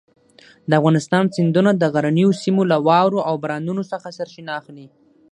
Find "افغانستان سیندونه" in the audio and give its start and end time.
0.79-1.71